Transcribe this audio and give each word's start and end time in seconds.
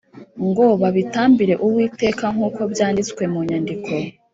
ngo 0.47 0.65
babitambire 0.81 1.53
Uwiteka 1.65 2.25
nk 2.33 2.39
uko 2.47 2.61
byanditswe 2.71 3.23
mu 3.33 3.39
nyandiko 3.47 3.91